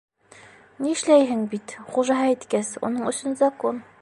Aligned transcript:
Нишләйһең 0.85 1.45
бит, 1.53 1.75
хужаһы 1.93 2.27
әйткәс, 2.33 2.75
уның 2.91 3.09
өсөн 3.15 3.43
закон. 3.47 3.85